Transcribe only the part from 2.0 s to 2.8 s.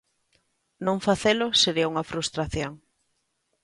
frustración.